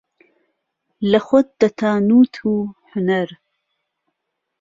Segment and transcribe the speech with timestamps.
[1.09, 2.53] له خۆت دهتا نووت و
[2.89, 3.29] حونەر